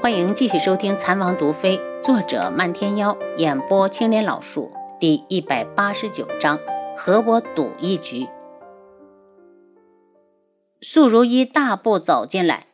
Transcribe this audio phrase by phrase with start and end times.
[0.00, 6.60] 欢迎继续收听《残王毒妃》，作者漫天妖，演播青莲老树，第一百八十九章，
[6.96, 8.28] 和我赌一局。
[10.80, 12.68] 素如一大步走进来，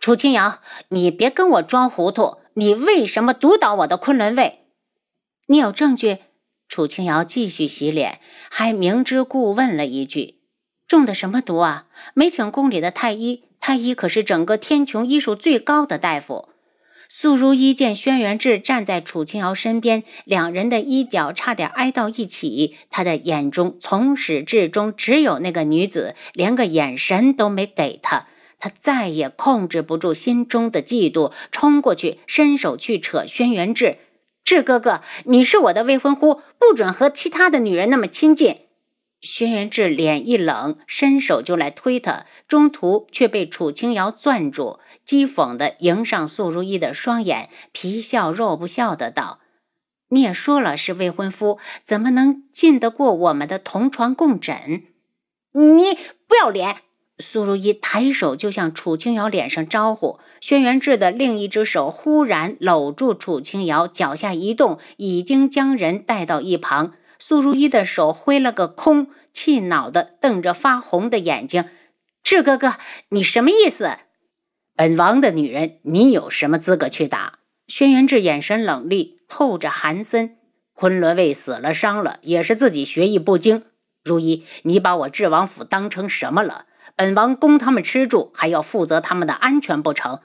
[0.00, 0.58] 楚清瑶，
[0.88, 4.66] 你别跟我装糊涂，你为什么毒倒我的昆仑卫？
[5.46, 6.18] 你有证据？
[6.66, 10.37] 楚清瑶继续洗脸，还明知故问了一句
[10.88, 11.84] ：“中的什么毒啊？
[12.14, 16.48] 没请宫里的太医？”太医可是整个天穹医术最高的大夫。
[17.08, 22.76] 素如一见轩辕志站在楚清瑶身边，两人的衣角差点挨到一起。
[22.90, 28.26] 他的眼中从始至终只有那个女子，连个眼神都没给他。
[28.58, 33.98] 他再也控制不住心中的嫉妒，冲过去伸手去扯轩辕志
[34.44, 38.58] ：“志哥哥，你是我的未婚夫，不准和其他的女人那么亲近。”
[39.20, 49.40] 轩辕志脸一冷，伸手就来推他，中途却被楚清瑶攥住，讥讽地迎上素如意的双眼，皮笑肉不笑的道
[50.10, 54.84] ：“你也说了是未婚夫，怎么能进得过我们的同床共枕？
[55.52, 55.98] 你
[56.28, 56.76] 不要脸！”
[57.20, 66.92] 苏如意抬手就向楚清瑶脸上招呼，轩辕志的另一只手忽然搂住楚清瑶，脚下一动，已经将人带到一旁。
[67.18, 71.64] 苏如意的手挥了个空，气恼的瞪着发红的眼睛
[72.22, 72.74] ：“志哥哥，
[73.08, 73.90] 你什么意思？
[74.76, 80.36] 本王的女人，你有什么资格去打？”轩辕志眼神冷厉，透着寒森。
[80.72, 83.64] 昆仑卫死了伤了，也是自己学艺不精。
[84.04, 86.66] 如意，你把我智王府当成什么了？
[86.94, 90.20] 本王供他们吃住，还要负责他们的安全不成？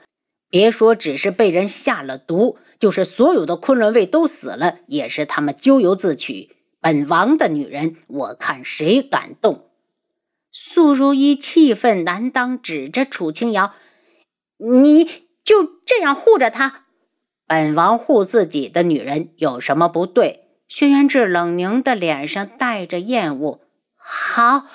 [0.48, 6.56] 别说只是被人下了毒，就是所有的昆仑卫都死了，也是他们咎由自取。
[6.84, 9.70] 本王的女人，我看谁敢动！
[10.52, 13.72] 素如意气愤难当，指着楚清瑶
[14.60, 15.02] ：“你
[15.42, 16.84] 就这样护着她？
[17.46, 23.62] 本王护自己的女人有什么不对？”轩辕志冷凝的脸上带着厌恶
[23.96, 24.66] ：“好，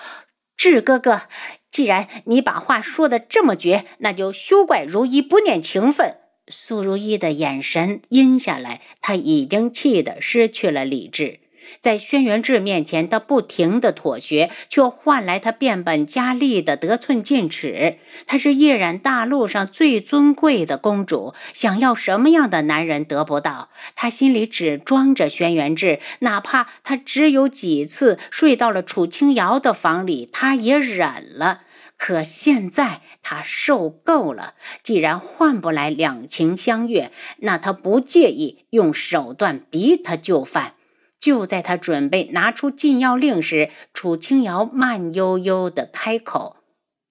[0.57, 1.21] 志哥哥，
[1.69, 6.17] 既然你把话说的这么绝，那就休怪如意不念情分。”
[6.49, 11.41] 素如意的眼神阴下来，她已经气得失去了理智。
[11.79, 17.97] 在轩辕志面前，他不停的妥协，却换来他变本加厉的得寸进尺。
[18.27, 23.69] 她是夜染大陆上最尊贵的公主，想要什么样的男人得不到？
[23.95, 31.61] 她心里只装着轩辕志，哪怕他只有几次睡到了楚清瑶的房里，她也忍了。
[31.97, 40.75] 可现在她受够了，既然换不来两情相悦，那她不介意用手段逼他就范。
[41.19, 46.57] 就在他准备拿出禁药令时，楚清瑶慢悠悠的开口：“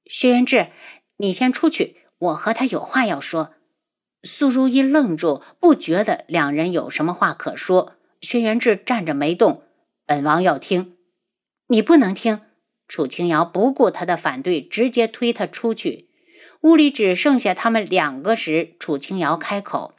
[0.07, 0.69] 薛元志，
[1.19, 3.55] 你先出去，我和他有话要说。”
[4.25, 7.97] 苏如意愣住，不觉得两人有什么话可说。
[8.21, 9.63] 薛元志站着没动，
[10.07, 10.97] 本王要听。
[11.69, 12.41] 你不能听。
[12.89, 16.09] 楚清瑶不顾他的反对，直接推他出去。
[16.63, 19.95] 屋里只剩下他们两个时，楚清瑶开口：“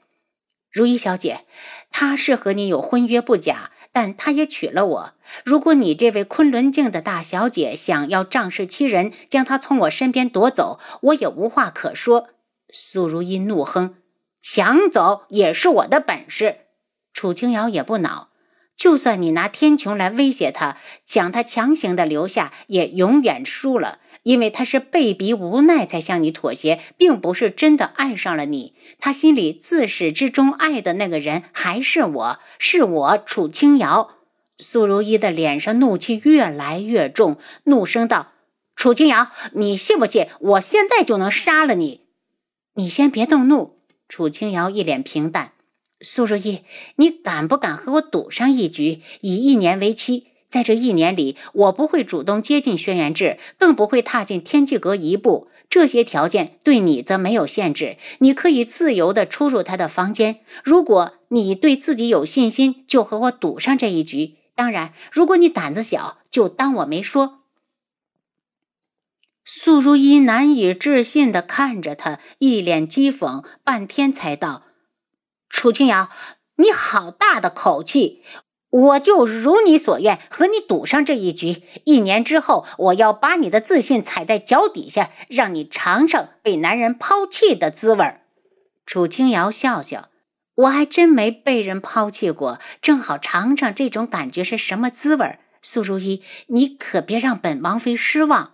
[0.69, 1.45] 如意小姐，
[1.91, 5.13] 他是和你有婚约不假。”但他也娶了我。
[5.43, 12.29] 如果你这位昆仑镜的大小姐想要仗势欺人，将他从我身边夺走，我也无话可说。
[12.71, 13.95] 苏如意怒哼
[14.41, 16.57] ：“抢走也是我的本事。”
[17.13, 18.29] 楚清瑶也不恼。
[18.77, 23.99] 就算你拿天穹来威胁他，将他强行的留下，也永远输了。
[24.23, 28.73] 因为他是被逼无奈才向你妥协，并不是真的爱上了你。
[28.99, 34.15] 他心里自始至终爱的那个人还是我，是我楚清瑶。
[34.57, 38.33] 苏如意的脸上怒气越来越重，怒声道
[38.75, 42.01] ：“楚清瑶，你信不信我现在就能杀了你？”
[42.75, 43.79] 你先别动怒。
[44.09, 45.53] 楚清瑶一脸平淡。
[46.01, 46.63] 苏如意，
[46.95, 49.01] 你敢不敢和我赌上一局？
[49.21, 55.47] 以一年为期，在这一年里，我不会主动接近轩辕志，更不会踏进天际阁一步。
[55.69, 60.39] 这些条件对你则没有限制，你可以自由地出入他的房间。
[60.63, 64.37] 如果你对自己有信心，就和我赌上这一局。
[64.55, 67.43] 当然，如果你胆子小，就当我没说。
[69.45, 74.63] 苏如意难以置信地看着他，一脸讥讽，半天才道。
[75.49, 76.09] 楚清瑶，
[76.55, 78.23] 你好大的口气！
[78.69, 81.63] 我就如你所愿，和你赌上这一局。
[81.85, 88.17] 一年之后，我要把你的自信踩在脚底下，让你尝尝被男人抛弃的滋味。
[88.85, 90.09] 楚清瑶笑笑，
[90.55, 95.39] 我还真没被人抛弃过，正好尝尝这种感觉是什么滋味。
[95.61, 98.53] 苏如意，你可别让本王妃失望。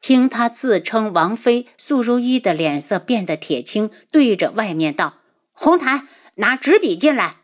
[0.00, 5.14] 听他自称王妃，苏如意的脸色变得铁青，对着外面道
[5.52, 7.37] ：“红檀，拿纸笔进来。”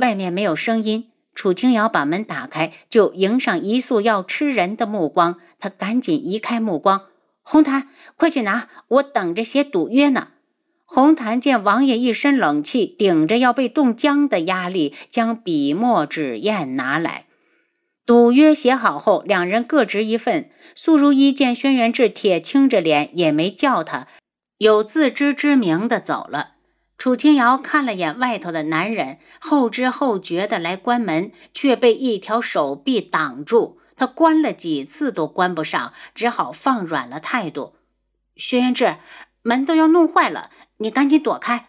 [0.00, 1.06] 外面没有声音。
[1.32, 5.36] 楚清瑶把门打开，就迎上一束要吃人的目光。
[5.58, 7.02] 他赶紧移开目光
[7.42, 10.28] ：“红檀，快去拿，我等着写赌约呢。”
[10.84, 17.26] 红檀见王爷一身冷气，顶着要被冻僵的压力，将笔墨纸砚拿来。
[18.04, 20.50] 赌约写好后，两人各执一份。
[20.74, 24.08] 苏如意见轩辕志铁青着脸，也没叫他，
[24.58, 26.54] 有自知之明的走了。
[27.00, 33.80] 楚清瑶看了眼外头的男人，后知后觉的来关门，却被一条手臂挡住。
[33.96, 37.76] 他关了几次都关不上，只好放软了态度。
[38.36, 38.96] 轩辕志，
[39.40, 41.68] 门都要弄坏了，你赶紧躲开。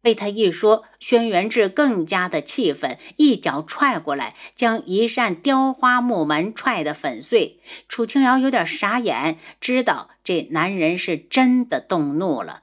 [0.00, 7.60] 被他一说，轩辕志更加的气愤，一脚踹过来，将一扇雕花木门踹得粉碎。
[7.88, 12.62] 楚清瑶有点傻眼，知道这男人是真的动怒了。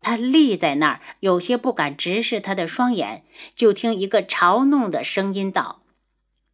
[0.00, 3.24] 他立在那儿，有些不敢直视他的双眼。
[3.54, 5.82] 就听一个嘲弄的声音道：“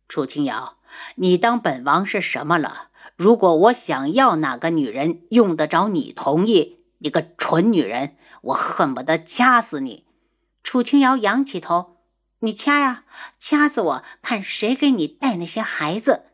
[0.09, 0.79] 楚清瑶，
[1.17, 2.89] 你当本王是什么了？
[3.17, 6.79] 如果我想要哪个女人，用得着你同意？
[6.99, 10.05] 你个蠢女人，我恨不得掐死你！”
[10.65, 11.99] 楚清瑶仰起头
[12.41, 13.05] ：“你掐呀，
[13.39, 16.25] 掐死我，看谁给你带那些孩子。”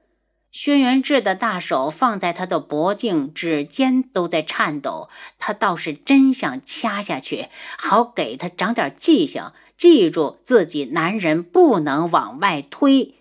[0.51, 5.09] 轩辕志的大手放在他的脖颈，指尖都在颤抖。
[5.39, 7.47] 他倒是真想掐下去，
[7.79, 13.15] 好给他长点记性，记住自己男人不能往外推。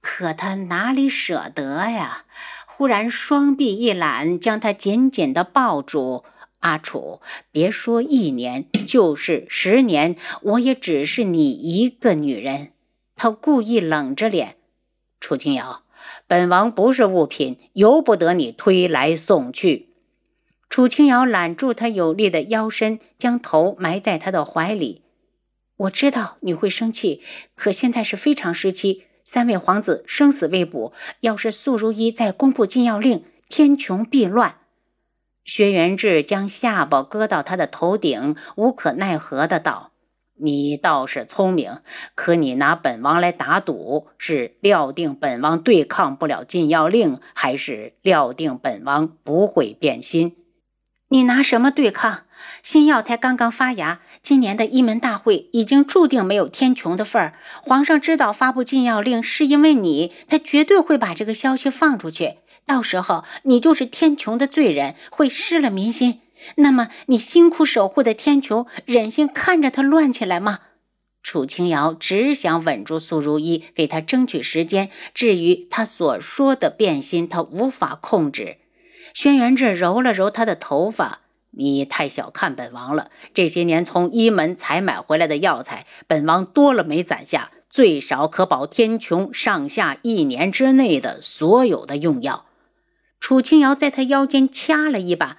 [0.00, 2.24] 可他哪里舍得呀？
[2.66, 6.24] 忽然双臂一揽，将他紧紧地抱住。
[6.60, 12.72] 阿楚，别说一年，就是十年，我也只是你一个女人。
[13.16, 14.56] 他故意冷着脸，
[15.18, 15.82] 楚清瑶，
[16.28, 19.90] 本王不是物品，由不得你推来送去。
[20.68, 25.02] 楚清瑶揽住他有力的腰身，将头埋在他的怀里。
[25.76, 27.22] 我知道你会生气，
[27.54, 34.56] 可现在是非常时期，三位皇子生死未卜，要是素如一再公布禁药令，天穹必乱。
[35.44, 39.92] 薛元志将下巴搁到他的头顶，无可奈何的道
[40.38, 41.78] ：“你倒是聪明，
[42.14, 50.36] 可你拿本王来打赌，是料定本王对抗不了禁药令，还是料定本王不会变心？
[51.08, 52.24] 你拿什么对抗？
[52.62, 57.32] 新药才刚刚发芽，今年的一门大会已经注定没有天穹的份儿。
[57.62, 66.20] 皇上知道发布禁药令是因为你，他绝对会把这个消息放出去。”到时候你就是天穹的罪人，会失了民心。
[66.56, 70.60] 那么你辛苦守护的天穹，忍心看着它乱起来吗？
[71.22, 74.90] 楚清瑶只想稳住苏如意，给她争取时间。
[75.12, 78.58] 至于他所说的变心，他无法控制。
[79.12, 81.22] 轩辕志揉了揉他的头发
[81.58, 83.10] ：“你太小看本王了。
[83.34, 92.46] 这些年从一门采买回来的药材，本王多了没攒下，最少可保天穹上下一年之内的所有的用药。”
[93.18, 95.38] 楚清瑶在他腰间掐了一把，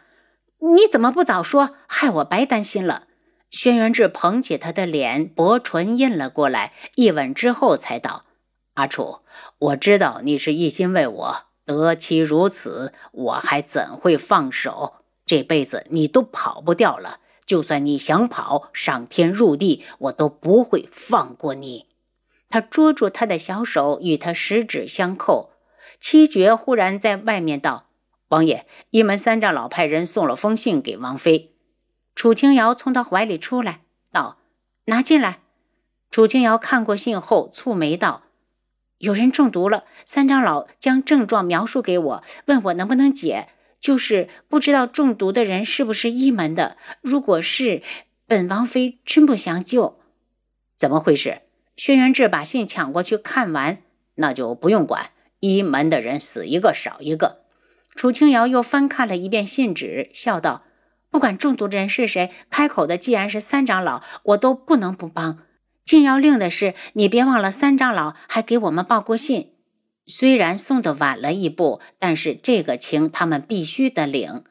[0.59, 3.03] 你怎么不早说，害我白担心了。
[3.49, 8.25] 轩辕志捧起他的脸，薄唇印了过来，一吻之后才道
[8.73, 9.19] ：“阿楚，
[9.59, 14.95] 我知道你是一心为我，得其如此，我还怎会放手？
[15.25, 21.85] 这辈子你都跑不掉了，就算你想跑，上天入地，我都不会放过你。”
[22.49, 25.51] 他捉住他的小手，与他十指相扣。
[25.99, 27.86] 七绝忽然在外面道
[28.29, 31.53] ：“王爷，一门三长老派人送了封信给王妃。”
[32.15, 33.81] 楚清瑶从他怀里出来，
[34.11, 34.39] 道
[34.85, 35.39] ：“拿进来。”
[36.09, 38.23] 楚清瑶看过信后，蹙眉道
[38.97, 39.83] ：“有人中毒了。
[40.05, 46.77] 三长老将症状描述给我，问我能不能解，就是不知道中毒的人是不是一门的。
[47.01, 47.83] 如果是，
[48.25, 49.99] 本王妃真不想救。
[50.75, 51.43] 怎么回事？”
[51.77, 53.83] 轩辕志把信抢过去看完，
[54.15, 55.11] 那就不用管。
[55.39, 57.43] 一门的人死一个少一个。
[57.97, 60.63] 楚清瑶又翻看了一遍信纸，笑道
[61.09, 65.39] ：“不管中毒的人是谁，开口的既然是三长老，我都不能不帮。
[65.83, 69.55] 禁药令的事，你别忘了，三长老还给我们报过信。
[70.05, 74.43] 虽然送的晚了一步，但是这个情他们必须得领。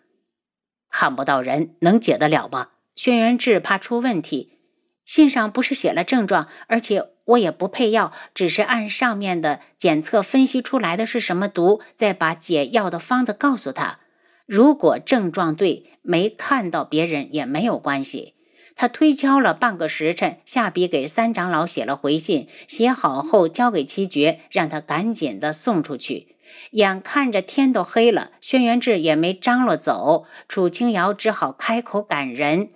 [0.91, 4.59] 看不到人，能解得了吗？”轩辕志怕出问题。
[5.05, 14.01] 信上不是写了症状，而且我也不配药，只是按上面的检测分析出来的是什么毒，再把解药的方子告诉他。
[14.47, 18.35] 如果症状对，没看到别人也没有关系。
[18.77, 26.37] 他推敲了半个时辰，下笔给三长老写了回信，写好后交给七绝，让他赶紧的送出去。
[26.73, 32.69] 眼看着天都黑了，轩辕志也没张罗走，楚清瑶只好开口赶人：“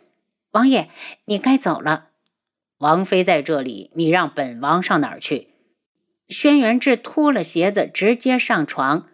[0.52, 0.88] 王爷，
[1.26, 2.08] 你该走了。
[2.80, 5.48] 王妃在这里，你让本王上哪儿去？”
[6.28, 9.06] 轩辕志脱了鞋子，直接上床。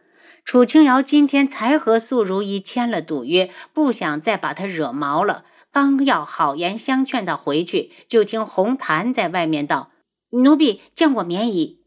[0.44, 5.44] 楚清瑶今天才和素如意签了赌约，不想再把他惹毛了。
[5.72, 9.90] 刚要好言相劝他回去，就听红檀在外面道
[10.30, 11.80] ：“奴婢见过绵姨。”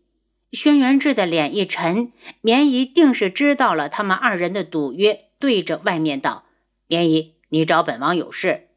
[0.51, 6.43] 轩辕志的脸一沉，绵姨定是知道了他们二人的赌约，对着外面道
[6.87, 8.67] ：“绵姨，你找本王有事。”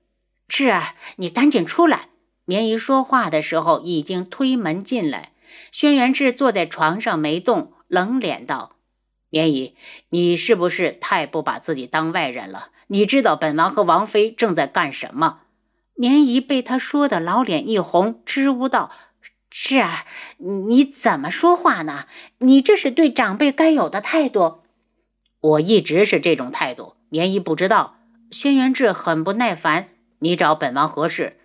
[0.47, 2.11] 志儿，你赶紧出来。
[2.45, 5.33] 棉姨说话的时候已经推门进来。
[5.71, 8.77] 轩辕志坐在床上没动，冷脸道
[9.31, 9.75] ：“棉姨，
[10.09, 12.69] 你是不是太不把自己当外人了？
[12.89, 15.41] 你知道本王和王妃正在干什么？”
[15.95, 18.91] 棉姨被他说的老脸一红，支吾道。
[19.51, 20.07] 是儿，
[20.39, 22.07] 你怎么说话呢？
[22.39, 24.63] 你这是对长辈该有的态度。
[25.41, 26.97] 我一直是这种态度。
[27.11, 27.99] 棉姨不知道。
[28.31, 31.41] 轩辕志很不耐烦：“你找本王何事？”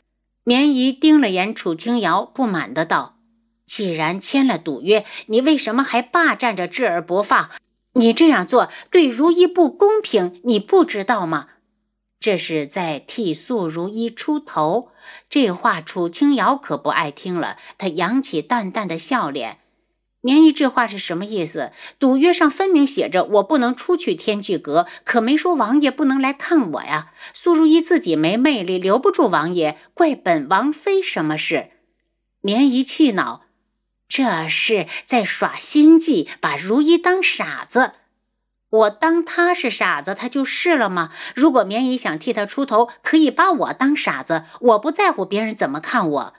[0.47, 3.17] 绵姨盯了眼楚清瑶，不满的道
[3.67, 7.49] ：“既然签了赌约，你为什么还霸占着智儿不放？
[7.95, 11.49] 你这样做对如意不公平，你不知道吗？”
[12.21, 14.87] 这是在替素如意出头，
[15.29, 17.57] 这话楚清瑶可不爱听了。
[17.77, 19.59] 她扬起淡淡的笑脸
[20.27, 21.71] ：“绵姨，这话是什么意思？
[21.99, 27.13] 赌约上分明写着我不能出去天际阁，可没说王爷不能来看我呀。
[27.31, 31.69] 苏如意自己没魅力，留不住王爷，怪本王妃什么事？”
[32.43, 33.43] 绵姨气恼
[34.09, 37.93] ：“这是在耍心计，把如意当傻子。”
[38.69, 41.09] 我当他是傻子，他就是了吗？
[41.37, 46.33] 如果绵姨想替他出头，可以把我当傻子，我不在乎别人怎么看我。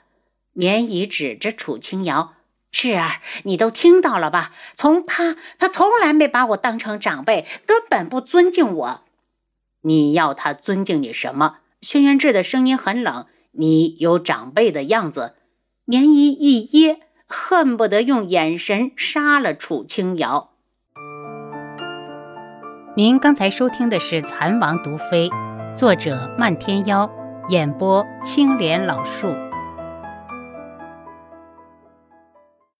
[0.52, 2.34] 绵姨指着楚清瑶
[2.70, 4.52] ：“智儿，你都听到了吧？
[4.74, 9.04] 从他，他从来没把我当成长辈，根本不尊敬我。
[9.82, 15.36] 你要他尊敬你什么？”轩辕志的声音很冷：“你有长辈的样子。”
[15.86, 20.50] 棉衣一噎，恨不得用眼神杀了楚清瑶。
[22.96, 25.30] 您刚才收听的是《蚕王毒妃》，
[25.74, 27.08] 作者漫天妖，
[27.48, 29.47] 演播青莲老树。